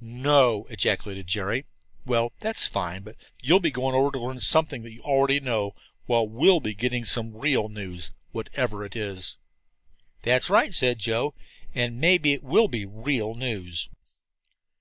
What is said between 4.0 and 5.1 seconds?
to learn something that you